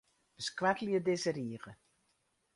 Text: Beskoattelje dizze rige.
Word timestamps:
Beskoattelje 0.37 0.99
dizze 1.05 1.31
rige. 1.35 1.75